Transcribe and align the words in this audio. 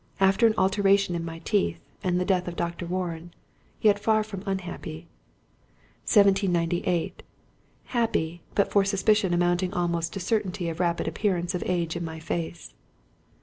After 0.19 0.47
an 0.47 0.55
alteration 0.57 1.13
in 1.13 1.23
my 1.23 1.37
teeth, 1.45 1.77
and 2.03 2.19
the 2.19 2.25
death 2.25 2.47
of 2.47 2.55
Dr. 2.55 2.87
Warren—yet 2.87 3.99
far 3.99 4.23
from 4.23 4.41
unhappy. 4.47 5.05
1798. 6.11 7.21
Happy, 7.83 8.41
but 8.55 8.71
for 8.71 8.83
suspicion 8.83 9.31
amounting 9.31 9.75
almost 9.75 10.11
to 10.13 10.19
certainty 10.19 10.69
of 10.69 10.79
a 10.79 10.83
rapid 10.85 11.07
appearance 11.07 11.53
of 11.53 11.61
age 11.67 11.95
in 11.95 12.03
my 12.03 12.19
face.... 12.19 12.73